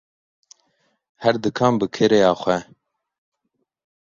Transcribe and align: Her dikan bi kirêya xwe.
Her 1.23 1.35
dikan 1.43 1.73
bi 1.79 1.87
kirêya 1.95 2.31
xwe. 2.41 2.57